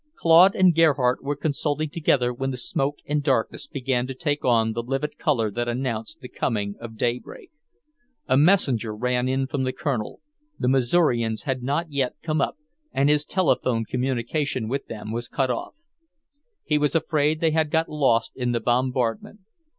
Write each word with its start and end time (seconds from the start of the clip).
Claude 0.15 0.55
and 0.55 0.73
Gerhardt 0.73 1.23
were 1.23 1.35
consulting 1.35 1.91
together 1.91 2.33
when 2.33 2.49
the 2.49 2.57
smoke 2.57 2.97
and 3.05 3.21
darkness 3.21 3.67
began 3.67 4.07
to 4.07 4.15
take 4.15 4.43
on 4.43 4.73
the 4.73 4.81
livid 4.81 5.19
colour 5.19 5.51
that 5.51 5.67
announced 5.67 6.21
the 6.21 6.27
coming 6.27 6.73
of 6.79 6.97
daybreak. 6.97 7.51
A 8.27 8.35
messenger 8.35 8.95
ran 8.95 9.27
in 9.29 9.45
from 9.45 9.61
the 9.63 9.71
Colonel; 9.71 10.19
the 10.57 10.67
Missourians 10.67 11.43
had 11.43 11.61
not 11.61 11.91
yet 11.91 12.15
come 12.23 12.41
up, 12.41 12.57
and 12.91 13.09
his 13.09 13.25
telephone 13.25 13.85
communication 13.85 14.67
with 14.67 14.87
them 14.87 15.11
was 15.11 15.27
cut 15.27 15.51
off. 15.51 15.75
He 16.63 16.79
was 16.79 16.95
afraid 16.95 17.39
they 17.39 17.51
had 17.51 17.69
got 17.69 17.87
lost 17.87 18.35
in 18.35 18.53
the 18.53 18.59
bombardment. 18.59 19.41